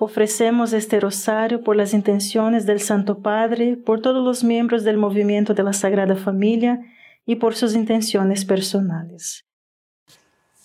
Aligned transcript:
Ofrecemos 0.00 0.72
este 0.72 0.98
rosario 0.98 1.62
por 1.62 1.76
las 1.76 1.94
intenciones 1.94 2.66
del 2.66 2.80
Santo 2.80 3.20
Padre, 3.20 3.76
por 3.76 4.02
todos 4.02 4.24
los 4.24 4.42
miembros 4.42 4.82
del 4.82 4.96
movimiento 4.96 5.54
de 5.54 5.62
la 5.62 5.72
Sagrada 5.72 6.16
Familia 6.16 6.80
y 7.26 7.36
por 7.36 7.54
sus 7.54 7.74
intenciones 7.74 8.44
personales. 8.44 9.44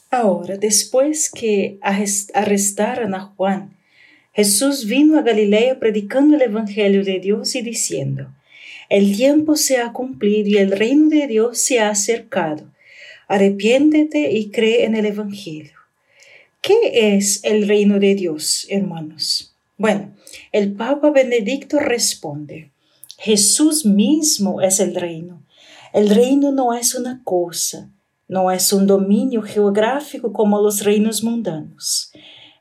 Ahora, 0.10 0.58
después 0.58 1.30
que 1.30 1.78
arrestaran 1.82 3.14
a 3.14 3.22
Juan, 3.22 3.78
Jesús 4.34 4.86
vino 4.86 5.20
a 5.20 5.22
Galilea 5.22 5.80
predicando 5.80 6.36
el 6.36 6.42
Evangelio 6.42 7.04
de 7.04 7.20
Dios 7.20 7.56
y 7.56 7.62
diciendo, 7.62 8.34
El 8.90 9.16
tiempo 9.16 9.56
se 9.56 9.78
ha 9.78 9.92
cumplido 9.92 10.50
y 10.50 10.58
el 10.58 10.72
reino 10.72 11.10
de 11.10 11.28
Dios 11.28 11.60
se 11.60 11.80
ha 11.80 11.90
acercado. 11.90 12.72
Arrepiéntete 13.28 14.32
y 14.32 14.50
cree 14.50 14.86
en 14.86 14.96
el 14.96 15.06
Evangelio. 15.06 15.78
¿Qué 16.62 17.16
es 17.16 17.44
el 17.46 17.68
reino 17.68 18.00
de 18.00 18.16
Dios, 18.16 18.68
hermanos? 18.70 19.56
Bueno, 19.78 20.14
el 20.52 20.74
Papa 20.74 21.10
Benedicto 21.10 21.80
responde, 21.80 22.72
Jesús 23.18 23.86
mismo 23.86 24.62
es 24.62 24.82
el 24.82 24.94
reino. 24.94 25.42
El 25.94 26.10
reino 26.10 26.52
no 26.52 26.74
es 26.74 26.96
una 26.96 27.22
cosa, 27.24 27.90
no 28.28 28.52
es 28.52 28.74
un 28.74 28.88
dominio 28.88 29.42
geográfico 29.42 30.34
como 30.34 30.62
los 30.62 30.84
reinos 30.84 31.24
mundanos. 31.24 32.12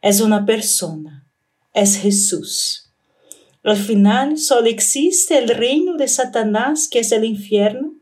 Es 0.00 0.20
una 0.20 0.46
persona, 0.46 1.26
es 1.74 1.96
Jesús. 1.96 2.92
Al 3.64 3.76
final 3.76 4.38
solo 4.38 4.68
existe 4.68 5.38
el 5.38 5.48
reino 5.48 5.96
de 5.96 6.06
Satanás, 6.06 6.88
que 6.88 7.00
es 7.00 7.10
el 7.10 7.24
infierno, 7.24 7.94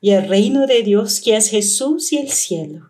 y 0.00 0.12
el 0.12 0.28
reino 0.28 0.66
de 0.68 0.82
Dios, 0.82 1.20
que 1.20 1.36
es 1.36 1.50
Jesús 1.50 2.12
y 2.12 2.18
el 2.18 2.30
cielo. 2.30 2.89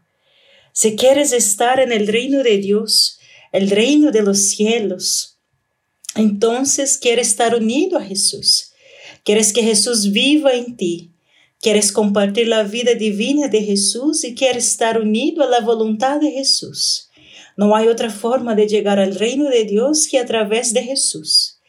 Si 0.73 0.97
quieres 0.97 1.33
estar 1.33 1.81
en 1.81 1.93
el 1.93 2.07
reino 2.07 2.43
de 2.43 2.59
Dios, 2.59 3.19
el 3.53 3.71
reino 3.71 4.11
de 4.11 4.23
los 4.23 4.39
cielos, 4.39 5.39
entonces 6.15 6.99
quieres 6.99 7.29
estar 7.29 7.55
unido 7.55 7.99
a 7.99 8.05
Jesús. 8.05 8.73
Quieres 9.25 9.53
que 9.53 9.63
Jesús 9.63 10.13
viva 10.13 10.53
en 10.53 10.77
ti. 10.77 11.11
Quieres 11.61 11.93
compartir 11.93 12.49
la 12.49 12.63
vida 12.63 12.95
divina 12.95 13.49
de 13.49 13.63
Jesús 13.63 14.25
y 14.25 14.35
quieres 14.35 14.67
estar 14.67 15.01
unido 15.01 15.45
a 15.45 15.49
la 15.49 15.61
voluntad 15.61 16.21
de 16.21 16.31
Jesús. 16.31 17.11
No 17.57 17.77
hay 17.77 17.89
otra 17.89 18.11
forma 18.11 18.55
de 18.55 18.67
llegar 18.67 18.99
al 18.99 19.15
reino 19.15 19.51
de 19.51 19.65
Dios 19.65 20.09
que 20.09 20.19
a 20.19 20.25
través 20.25 20.73
de 20.73 20.83
Jesús. 20.83 21.61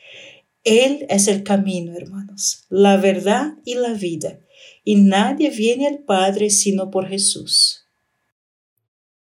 Él 0.64 1.06
es 1.10 1.28
el 1.28 1.44
camino, 1.44 1.94
hermanos, 1.96 2.64
la 2.70 2.98
verdad 2.98 3.56
y 3.66 3.76
la 3.76 3.94
vida, 3.94 4.40
y 4.86 4.96
nadie 4.96 5.50
viene 5.50 5.88
al 5.88 6.00
Padre 6.00 6.52
sino 6.52 6.92
por 6.92 7.10
Jesús. 7.10 7.81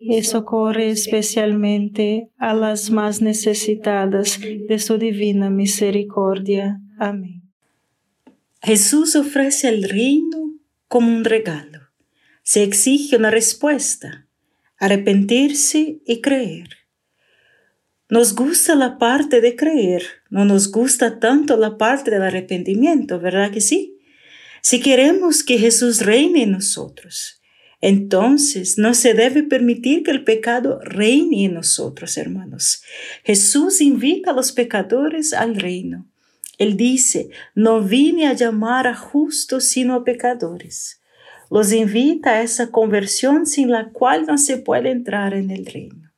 y 0.00 0.22
socorre 0.22 0.90
especialmente 0.90 2.30
a 2.38 2.54
las 2.54 2.90
más 2.90 3.20
necesitadas 3.20 4.40
de 4.40 4.78
su 4.78 4.96
divina 4.96 5.50
misericordia. 5.50 6.80
Amén. 6.98 7.42
Jesús 8.62 9.14
ofrece 9.14 9.68
el 9.68 9.88
reino 9.88 10.54
como 10.88 11.14
un 11.14 11.24
regalo. 11.24 11.80
Se 12.42 12.62
exige 12.62 13.16
una 13.16 13.30
respuesta, 13.30 14.26
arrepentirse 14.78 16.00
y 16.06 16.20
creer. 16.22 16.78
Nos 18.08 18.34
gusta 18.34 18.74
la 18.74 18.98
parte 18.98 19.40
de 19.40 19.54
creer, 19.54 20.02
no 20.30 20.44
nos 20.46 20.72
gusta 20.72 21.20
tanto 21.20 21.56
la 21.58 21.76
parte 21.76 22.10
del 22.10 22.22
arrepentimiento, 22.22 23.20
¿verdad 23.20 23.52
que 23.52 23.60
sí? 23.60 23.98
Si 24.62 24.80
queremos 24.80 25.44
que 25.44 25.58
Jesús 25.58 26.00
reine 26.00 26.42
en 26.42 26.52
nosotros, 26.52 27.39
entonces 27.80 28.76
no 28.76 28.92
se 28.94 29.14
debe 29.14 29.42
permitir 29.42 30.02
que 30.02 30.10
el 30.10 30.24
pecado 30.24 30.80
reine 30.82 31.46
en 31.46 31.54
nosotros, 31.54 32.16
hermanos. 32.18 32.82
Jesús 33.24 33.80
invita 33.80 34.32
a 34.32 34.34
los 34.34 34.52
pecadores 34.52 35.32
al 35.32 35.56
reino. 35.56 36.06
Él 36.58 36.76
dice, 36.76 37.30
no 37.54 37.80
vine 37.82 38.26
a 38.26 38.34
llamar 38.34 38.86
a 38.86 38.94
justos 38.94 39.64
sino 39.64 39.94
a 39.94 40.04
pecadores. 40.04 41.00
Los 41.50 41.72
invita 41.72 42.32
a 42.32 42.42
esa 42.42 42.70
conversión 42.70 43.46
sin 43.46 43.70
la 43.70 43.88
cual 43.88 44.26
no 44.26 44.36
se 44.36 44.58
puede 44.58 44.90
entrar 44.90 45.32
en 45.32 45.50
el 45.50 45.64
reino. 45.64 46.12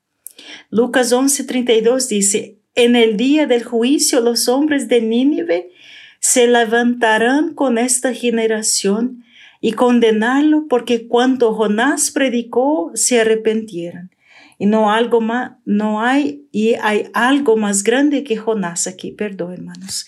Lucas 0.68 1.12
11:32 1.12 2.08
dice, 2.08 2.58
en 2.74 2.96
el 2.96 3.16
día 3.16 3.46
del 3.46 3.62
juicio 3.62 4.20
los 4.20 4.48
hombres 4.48 4.88
de 4.88 5.00
Nínive 5.00 5.70
se 6.18 6.48
levantarán 6.48 7.54
con 7.54 7.78
esta 7.78 8.12
generación 8.12 9.24
y 9.64 9.72
condenarlo 9.72 10.66
porque 10.68 11.06
cuanto 11.06 11.54
Jonás 11.54 12.10
predicó 12.10 12.90
se 12.94 13.20
arrepentieran. 13.20 14.10
Y 14.58 14.66
no 14.66 14.92
algo 14.92 15.20
más, 15.20 15.52
no 15.64 16.02
hay, 16.02 16.46
y 16.52 16.74
hay 16.74 17.06
algo 17.14 17.56
más 17.56 17.84
grande 17.84 18.24
que 18.24 18.36
Jonás 18.36 18.86
aquí, 18.86 19.12
perdón 19.12 19.54
hermanos. 19.54 20.06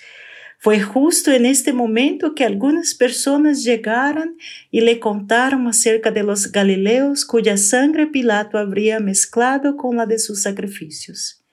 Fue 0.58 0.80
justo 0.80 1.30
en 1.30 1.46
este 1.46 1.72
momento 1.72 2.34
que 2.34 2.44
algunas 2.44 2.94
personas 2.94 3.62
llegaron 3.62 4.36
y 4.70 4.80
le 4.80 4.98
contaron 4.98 5.68
acerca 5.68 6.10
de 6.10 6.22
los 6.24 6.50
galileos 6.50 7.24
cuya 7.24 7.56
sangre 7.56 8.06
Pilato 8.06 8.58
habría 8.58 8.98
mezclado 8.98 9.76
con 9.76 9.96
la 9.96 10.06
de 10.06 10.18
sus 10.18 10.42
sacrificios. 10.42 11.44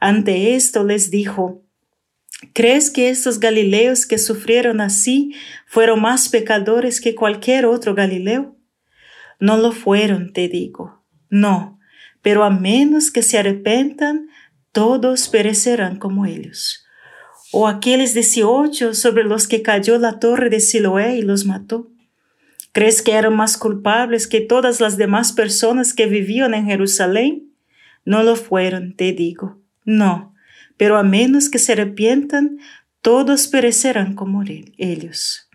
Ante 0.00 0.54
esto 0.54 0.84
les 0.84 1.10
dijo, 1.10 1.63
¿Crees 2.52 2.90
que 2.90 3.08
estos 3.08 3.40
Galileos 3.40 4.06
que 4.06 4.18
sufrieron 4.18 4.80
así 4.80 5.34
fueron 5.66 6.02
más 6.02 6.28
pecadores 6.28 7.00
que 7.00 7.14
cualquier 7.14 7.66
otro 7.66 7.94
Galileo? 7.94 8.56
No 9.40 9.56
lo 9.56 9.72
fueron, 9.72 10.32
te 10.32 10.48
digo. 10.48 11.02
No, 11.28 11.78
pero 12.22 12.44
a 12.44 12.50
menos 12.50 13.10
que 13.10 13.22
se 13.22 13.38
arrepentan, 13.38 14.28
todos 14.72 15.28
perecerán 15.28 15.98
como 15.98 16.26
ellos. 16.26 16.84
O 17.52 17.68
aquellos 17.68 18.14
dieciocho 18.14 18.94
sobre 18.94 19.24
los 19.24 19.46
que 19.46 19.62
cayó 19.62 19.98
la 19.98 20.18
torre 20.18 20.50
de 20.50 20.60
Siloé 20.60 21.16
y 21.16 21.22
los 21.22 21.44
mató. 21.44 21.90
¿Crees 22.72 23.02
que 23.02 23.12
eran 23.12 23.36
más 23.36 23.56
culpables 23.56 24.26
que 24.26 24.40
todas 24.40 24.80
las 24.80 24.96
demás 24.96 25.32
personas 25.32 25.94
que 25.94 26.06
vivían 26.06 26.54
en 26.54 26.66
Jerusalén? 26.66 27.52
No 28.04 28.24
lo 28.24 28.34
fueron, 28.34 28.96
te 28.96 29.12
digo. 29.12 29.60
No 29.84 30.33
pero 30.76 30.96
a 30.96 31.02
menos 31.02 31.48
que 31.48 31.58
se 31.58 31.72
arrepientan, 31.72 32.58
todos 33.00 33.48
perecerán 33.48 34.14
como 34.14 34.42
ellos. 34.78 35.48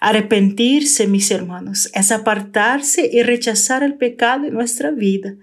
Arrepentirse, 0.00 1.06
mis 1.06 1.30
hermanos, 1.30 1.90
es 1.94 2.10
apartarse 2.10 3.08
y 3.12 3.22
rechazar 3.22 3.82
el 3.82 3.96
pecado 3.96 4.46
en 4.46 4.54
nuestra 4.54 4.90
vida, 4.90 5.36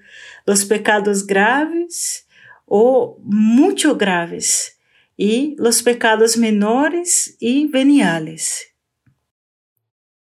los 0.46 0.66
pecados 0.66 1.28
graves 1.28 2.28
o 2.66 3.20
mucho 3.24 3.98
graves 3.98 4.80
y 5.16 5.56
los 5.58 5.84
pecados 5.84 6.38
menores 6.38 7.38
y 7.40 7.68
veniales. 7.68 8.74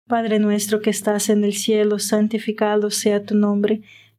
Padre 0.07 0.39
nuestro 0.39 0.81
que 0.81 0.89
estás 0.89 1.29
en 1.29 1.43
el 1.43 1.53
cielo, 1.53 1.97
santificado 1.97 2.91
sea 2.91 3.23
tu 3.23 3.35
nombre 3.35 3.81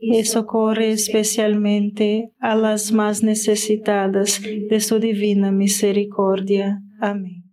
y 0.00 0.24
socorre 0.24 0.92
especialmente 0.92 2.30
a 2.38 2.54
las 2.54 2.92
más 2.92 3.22
necesitadas 3.22 4.40
de 4.42 4.80
su 4.80 4.98
divina 4.98 5.50
misericordia. 5.50 6.82
Amén. 7.00 7.44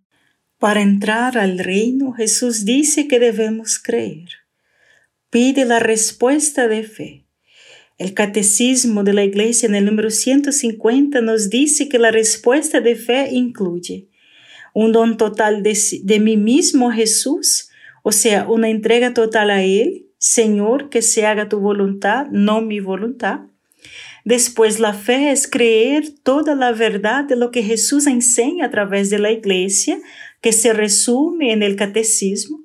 Para 0.58 0.80
entrar 0.80 1.36
al 1.36 1.58
reino, 1.58 2.12
Jesús 2.12 2.64
dice 2.64 3.08
que 3.08 3.18
debemos 3.18 3.78
creer. 3.78 4.28
Pide 5.30 5.64
la 5.64 5.80
respuesta 5.80 6.68
de 6.68 6.82
fe. 6.82 7.26
El 7.98 8.14
catecismo 8.14 9.04
de 9.04 9.12
la 9.12 9.24
iglesia 9.24 9.66
en 9.66 9.74
el 9.74 9.84
número 9.84 10.10
150 10.10 11.20
nos 11.20 11.50
dice 11.50 11.88
que 11.88 11.98
la 11.98 12.10
respuesta 12.10 12.80
de 12.80 12.94
fe 12.94 13.28
incluye 13.32 14.08
un 14.76 14.92
don 14.92 15.16
total 15.16 15.62
de, 15.62 16.20
mí 16.20 16.36
mismo 16.36 16.90
Jesús, 16.90 17.70
o 18.02 18.12
sea, 18.12 18.46
una 18.46 18.68
entrega 18.68 19.14
total 19.14 19.50
a 19.50 19.62
Él, 19.62 20.05
Señor, 20.28 20.88
que 20.88 21.02
se 21.02 21.24
haga 21.24 21.48
tu 21.48 21.60
voluntad, 21.60 22.26
no 22.32 22.60
mi 22.60 22.80
voluntad. 22.80 23.42
Después, 24.24 24.80
la 24.80 24.92
fe 24.92 25.30
es 25.30 25.48
creer 25.48 26.10
toda 26.24 26.56
la 26.56 26.72
verdad 26.72 27.22
de 27.22 27.36
lo 27.36 27.52
que 27.52 27.62
Jesús 27.62 28.08
enseña 28.08 28.66
a 28.66 28.70
través 28.70 29.08
de 29.08 29.20
la 29.20 29.30
iglesia, 29.30 30.00
que 30.40 30.50
se 30.50 30.72
resume 30.72 31.52
en 31.52 31.62
el 31.62 31.76
catecismo, 31.76 32.58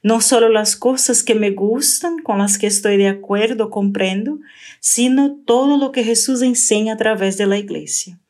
no 0.00 0.20
solo 0.20 0.48
las 0.48 0.76
cosas 0.76 1.24
que 1.24 1.34
me 1.34 1.50
gustan, 1.50 2.20
con 2.20 2.38
las 2.38 2.56
que 2.56 2.68
estoy 2.68 2.96
de 2.96 3.08
acuerdo, 3.08 3.68
comprendo, 3.68 4.38
sino 4.78 5.40
todo 5.44 5.76
lo 5.76 5.90
que 5.90 6.04
Jesús 6.04 6.40
enseña 6.42 6.92
a 6.92 6.98
través 6.98 7.36
de 7.36 7.46
la 7.46 7.58
iglesia. 7.58 8.20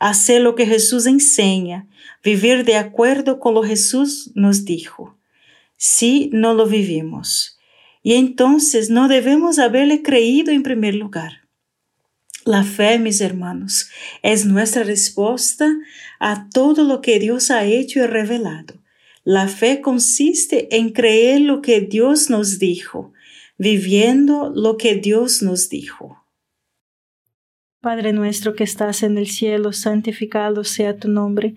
Hacer 0.00 0.40
lo 0.42 0.56
que 0.56 0.66
Jesús 0.66 1.06
enseña, 1.06 1.86
vivir 2.24 2.64
de 2.64 2.74
acuerdo 2.74 3.38
con 3.38 3.54
lo 3.54 3.62
Jesús 3.62 4.32
nos 4.34 4.64
dijo. 4.64 5.16
Si 5.76 6.28
no 6.32 6.54
lo 6.54 6.66
vivimos. 6.66 7.55
Y 8.06 8.14
entonces 8.14 8.88
no 8.88 9.08
debemos 9.08 9.58
haberle 9.58 10.00
creído 10.00 10.52
en 10.52 10.62
primer 10.62 10.94
lugar. 10.94 11.48
La 12.44 12.62
fe, 12.62 13.00
mis 13.00 13.20
hermanos, 13.20 13.90
es 14.22 14.46
nuestra 14.46 14.84
respuesta 14.84 15.76
a 16.20 16.48
todo 16.50 16.84
lo 16.84 17.00
que 17.00 17.18
Dios 17.18 17.50
ha 17.50 17.64
hecho 17.64 17.98
y 17.98 18.06
revelado. 18.06 18.74
La 19.24 19.48
fe 19.48 19.80
consiste 19.80 20.76
en 20.76 20.92
creer 20.92 21.40
lo 21.40 21.60
que 21.62 21.80
Dios 21.80 22.30
nos 22.30 22.60
dijo, 22.60 23.12
viviendo 23.58 24.52
lo 24.54 24.76
que 24.76 24.94
Dios 24.94 25.42
nos 25.42 25.68
dijo. 25.68 26.24
Padre 27.80 28.12
nuestro 28.12 28.54
que 28.54 28.62
estás 28.62 29.02
en 29.02 29.18
el 29.18 29.26
cielo, 29.26 29.72
santificado 29.72 30.62
sea 30.62 30.96
tu 30.96 31.08
nombre. 31.08 31.56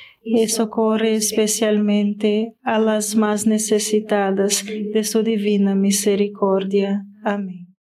y 0.23 0.47
socorre 0.47 1.15
especialmente 1.15 2.55
a 2.63 2.79
las 2.79 3.15
más 3.15 3.47
necesitadas 3.47 4.63
de 4.65 5.03
su 5.03 5.23
divina 5.23 5.75
misericordia. 5.75 7.05
Amén. 7.23 7.75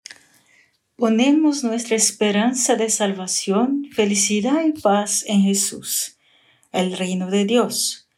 Ponemos 0.95 1.63
nuestra 1.63 1.95
esperanza 1.95 2.75
de 2.75 2.89
salvación, 2.89 3.85
felicidad 3.93 4.65
y 4.65 4.73
paz 4.73 5.23
en 5.27 5.43
Jesús, 5.43 6.17
el 6.71 6.97
reino 6.97 7.29
de 7.29 7.45
Dios. 7.45 8.09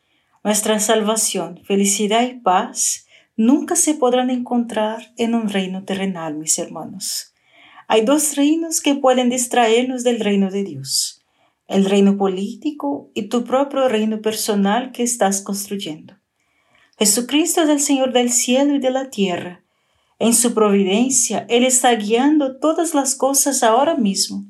Nuestra 0.44 0.80
salvación, 0.80 1.62
felicidad 1.64 2.24
y 2.24 2.40
paz 2.40 3.06
nunca 3.36 3.76
se 3.76 3.94
podrán 3.94 4.32
encontrar 4.32 5.14
en 5.18 5.36
un 5.36 5.50
reino 5.50 5.84
terrenal, 5.84 6.36
mis 6.36 6.58
hermanos. 6.58 7.34
Hay 7.88 8.04
dos 8.04 8.36
reinos 8.36 8.82
que 8.82 8.96
pueden 8.96 9.30
distraernos 9.30 10.04
del 10.04 10.20
reino 10.20 10.50
de 10.50 10.64
Dios, 10.64 11.21
el 11.72 11.86
reino 11.86 12.18
político 12.18 13.10
y 13.14 13.24
tu 13.24 13.44
propio 13.44 13.88
reino 13.88 14.22
personal 14.22 14.92
que 14.92 15.04
estás 15.04 15.42
construyendo. 15.42 16.16
Jesucristo 17.00 17.62
es 17.62 17.70
el 17.70 17.80
Señor 17.80 18.14
del 18.14 18.32
cielo 18.32 18.76
y 18.76 18.80
de 18.80 18.92
la 18.92 19.10
tierra 19.10 19.62
en 20.22 20.36
su 20.36 20.54
providencia, 20.54 21.48
Él 21.50 21.64
está 21.64 21.96
guiando 21.96 22.60
todas 22.60 22.94
las 22.94 23.16
cosas 23.16 23.64
ahora 23.64 23.96
mismo. 23.96 24.46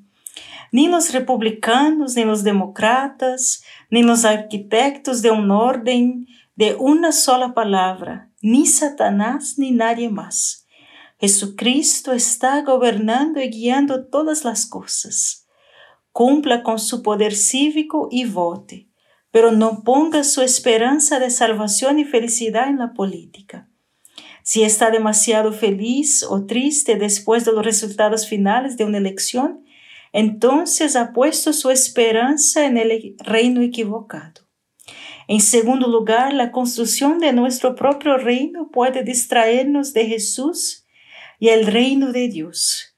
Ni 0.74 0.90
los 0.90 1.14
republicanos, 1.14 2.18
ni 2.18 2.26
los 2.26 2.44
demócratas, 2.44 3.64
ni 3.90 4.04
los 4.04 4.26
arquitectos 4.26 5.22
de 5.22 5.32
un 5.32 5.50
orden 5.50 6.28
de 6.58 6.76
una 6.76 7.14
sola 7.14 7.54
palabra, 7.54 8.30
ni 8.42 8.66
Satanás, 8.66 9.54
ni 9.58 9.72
nadie 9.72 10.10
más. 10.10 10.66
Jesucristo 11.22 12.12
está 12.12 12.64
gobernando 12.64 13.42
y 13.42 13.48
guiando 13.48 14.08
todas 14.08 14.44
las 14.44 14.66
cosas. 14.66 15.41
Cumpla 16.12 16.64
con 16.64 16.80
su 16.80 17.02
poder 17.04 17.36
cívico 17.36 18.08
y 18.12 18.26
vote, 18.26 18.90
pero 19.32 19.52
no 19.52 19.84
ponga 19.84 20.24
su 20.24 20.42
esperanza 20.42 21.20
de 21.20 21.30
salvación 21.30 22.00
y 22.00 22.06
felicidad 22.06 22.68
en 22.68 22.80
la 22.80 22.94
política. 22.94 23.70
Si 24.44 24.64
está 24.64 24.90
demasiado 24.90 25.54
feliz 25.54 26.24
o 26.24 26.46
triste 26.46 26.96
después 26.96 27.46
de 27.46 27.54
los 27.54 27.64
resultados 27.64 28.28
finales 28.28 28.76
de 28.76 28.86
una 28.86 28.98
elección, 28.98 29.64
entonces 30.14 30.96
ha 30.96 31.14
puesto 31.14 31.54
su 31.54 31.70
esperanza 31.70 32.66
en 32.66 32.78
el 32.78 33.16
reino 33.20 33.62
equivocado. 33.62 34.42
En 35.28 35.40
segundo 35.40 35.88
lugar, 35.88 36.34
la 36.34 36.52
construcción 36.52 37.20
de 37.20 37.32
nuestro 37.32 37.76
propio 37.76 38.18
reino 38.18 38.70
puede 38.70 39.04
distraernos 39.04 39.94
de 39.94 40.08
Jesús 40.08 40.86
y 41.40 41.50
el 41.50 41.68
reino 41.68 42.12
de 42.12 42.28
Dios. 42.28 42.98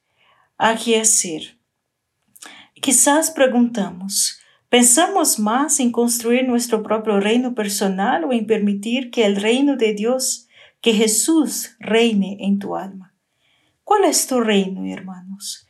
¿A 0.58 0.76
qué 0.76 1.00
hacer? 1.00 1.58
Quizás 2.84 3.30
preguntamos, 3.30 4.40
¿pensamos 4.68 5.38
más 5.38 5.80
en 5.80 5.90
construir 5.90 6.46
nuestro 6.46 6.82
propio 6.82 7.18
reino 7.18 7.54
personal 7.54 8.24
o 8.24 8.32
en 8.34 8.46
permitir 8.46 9.10
que 9.10 9.24
el 9.24 9.36
reino 9.36 9.78
de 9.78 9.94
Dios 9.94 10.48
que 10.82 10.92
Jesús 10.92 11.76
reine 11.80 12.36
en 12.40 12.58
tu 12.58 12.76
alma. 12.76 13.14
¿Cuál 13.84 14.04
es 14.04 14.26
tu 14.26 14.38
reino, 14.42 14.84
hermanos? 14.84 15.66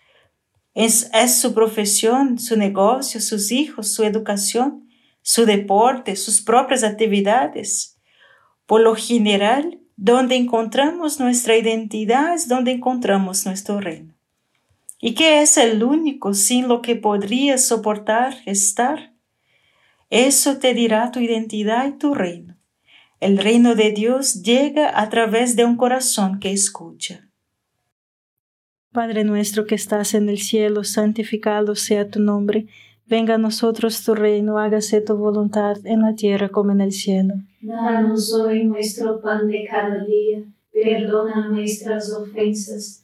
¿Es, 0.74 1.08
¿Es, 1.14 1.36
su 1.36 1.54
profesión, 1.54 2.40
su 2.40 2.56
negocio, 2.56 3.20
sus 3.20 3.52
hijos, 3.52 3.92
su 3.92 4.02
educación, 4.02 4.88
su 5.22 5.46
deporte, 5.46 6.16
sus 6.16 6.42
propias 6.42 6.82
actividades? 6.82 7.96
Por 8.66 8.80
lo 8.80 8.96
general, 8.96 9.78
donde 9.94 10.34
encontramos 10.34 11.20
nuestra 11.20 11.56
identidad 11.56 12.34
es 12.34 12.48
donde 12.48 12.72
encontramos 12.72 13.46
nuestro 13.46 13.78
reino. 13.78 14.13
¿Y 15.06 15.12
qué 15.12 15.42
es 15.42 15.58
el 15.58 15.82
único 15.82 16.32
sin 16.32 16.66
lo 16.66 16.80
que 16.80 16.96
podrías 16.96 17.68
soportar 17.68 18.36
estar? 18.46 19.12
Eso 20.08 20.56
te 20.56 20.72
dirá 20.72 21.10
tu 21.10 21.20
identidad 21.20 21.86
y 21.86 21.98
tu 21.98 22.14
reino. 22.14 22.56
El 23.20 23.36
reino 23.36 23.74
de 23.74 23.90
Dios 23.90 24.42
llega 24.42 24.98
a 24.98 25.10
través 25.10 25.56
de 25.56 25.66
un 25.66 25.76
corazón 25.76 26.40
que 26.40 26.52
escucha. 26.52 27.28
Padre 28.92 29.24
nuestro 29.24 29.66
que 29.66 29.74
estás 29.74 30.14
en 30.14 30.30
el 30.30 30.38
cielo, 30.38 30.84
santificado 30.84 31.74
sea 31.74 32.08
tu 32.08 32.20
nombre. 32.20 32.66
Venga 33.04 33.34
a 33.34 33.38
nosotros 33.38 34.02
tu 34.04 34.14
reino, 34.14 34.56
hágase 34.56 35.02
tu 35.02 35.16
voluntad 35.16 35.84
en 35.84 36.00
la 36.00 36.14
tierra 36.14 36.48
como 36.48 36.72
en 36.72 36.80
el 36.80 36.92
cielo. 36.92 37.34
Danos 37.60 38.32
hoy 38.32 38.64
nuestro 38.64 39.20
pan 39.20 39.48
de 39.48 39.66
cada 39.70 40.02
día. 40.02 40.44
Perdona 40.72 41.48
nuestras 41.48 42.10
ofensas, 42.10 43.03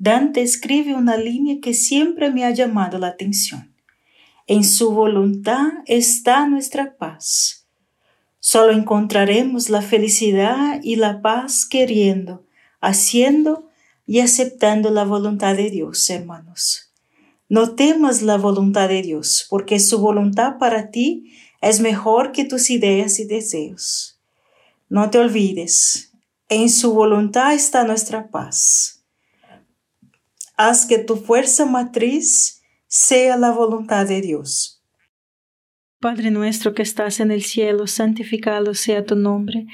Dante 0.00 0.40
escribe 0.40 0.94
una 0.94 1.18
línea 1.18 1.58
que 1.60 1.74
siempre 1.74 2.30
me 2.30 2.46
ha 2.46 2.50
llamado 2.52 2.98
la 2.98 3.08
atención. 3.08 3.74
En 4.46 4.64
su 4.64 4.92
voluntad 4.92 5.68
está 5.84 6.48
nuestra 6.48 6.96
paz. 6.96 7.66
Solo 8.38 8.72
encontraremos 8.72 9.68
la 9.68 9.82
felicidad 9.82 10.80
y 10.82 10.96
la 10.96 11.20
paz 11.20 11.66
queriendo, 11.66 12.46
haciendo 12.80 13.68
y 14.06 14.20
aceptando 14.20 14.88
la 14.88 15.04
voluntad 15.04 15.54
de 15.54 15.68
Dios, 15.68 16.08
hermanos. 16.08 16.90
No 17.50 17.74
temas 17.74 18.22
la 18.22 18.38
voluntad 18.38 18.88
de 18.88 19.02
Dios, 19.02 19.46
porque 19.50 19.78
su 19.80 19.98
voluntad 19.98 20.56
para 20.58 20.90
ti 20.90 21.34
es 21.60 21.80
mejor 21.80 22.32
que 22.32 22.46
tus 22.46 22.70
ideas 22.70 23.20
y 23.20 23.26
deseos. 23.26 24.18
No 24.88 25.10
te 25.10 25.18
olvides, 25.18 26.14
en 26.48 26.70
su 26.70 26.94
voluntad 26.94 27.52
está 27.52 27.84
nuestra 27.84 28.30
paz. 28.30 28.99
Haz 30.62 30.84
que 30.84 30.98
tu 30.98 31.16
fuerza 31.16 31.64
matriz 31.64 32.60
sea 32.86 33.38
la 33.38 33.50
voluntad 33.50 34.06
de 34.06 34.20
Dios. 34.20 34.84
Padre 35.98 36.30
nuestro 36.30 36.74
que 36.74 36.82
estás 36.82 37.18
en 37.20 37.30
el 37.30 37.40
cielo, 37.40 37.86
santificado 37.86 38.74
sea 38.74 39.06
tu 39.06 39.16
nombre. 39.16 39.64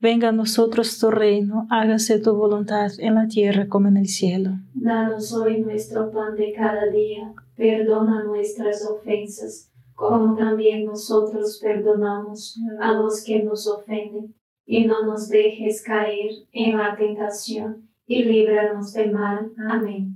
Venga 0.00 0.28
a 0.28 0.32
nosotros 0.32 1.00
tu 1.00 1.10
reino, 1.10 1.66
hágase 1.68 2.20
tu 2.20 2.36
voluntad 2.36 2.92
en 3.00 3.16
la 3.16 3.26
tierra 3.26 3.66
como 3.66 3.88
en 3.88 3.96
el 3.96 4.06
cielo. 4.06 4.50
Danos 4.72 5.32
hoy 5.32 5.62
nuestro 5.62 6.12
pan 6.12 6.36
de 6.36 6.52
cada 6.52 6.92
día, 6.92 7.34
perdona 7.56 8.22
nuestras 8.22 8.88
ofensas, 8.88 9.72
como 9.94 10.36
también 10.36 10.84
nosotros 10.84 11.58
perdonamos 11.60 12.56
a 12.80 12.92
los 12.92 13.24
que 13.24 13.42
nos 13.42 13.66
ofenden, 13.66 14.32
y 14.64 14.86
no 14.86 15.04
nos 15.06 15.28
dejes 15.28 15.82
caer 15.82 16.30
en 16.52 16.78
la 16.78 16.94
tentación, 16.94 17.90
y 18.06 18.22
líbranos 18.22 18.92
del 18.92 19.10
mal. 19.10 19.50
Amén. 19.68 20.15